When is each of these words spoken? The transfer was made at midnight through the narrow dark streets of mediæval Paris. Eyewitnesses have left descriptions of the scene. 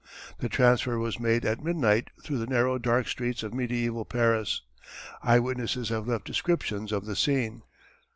The 0.39 0.49
transfer 0.49 0.97
was 0.97 1.19
made 1.19 1.45
at 1.45 1.63
midnight 1.63 2.09
through 2.23 2.39
the 2.39 2.47
narrow 2.47 2.79
dark 2.79 3.07
streets 3.07 3.43
of 3.43 3.51
mediæval 3.51 4.09
Paris. 4.09 4.63
Eyewitnesses 5.21 5.89
have 5.89 6.07
left 6.07 6.25
descriptions 6.25 6.91
of 6.91 7.05
the 7.05 7.15
scene. 7.15 7.61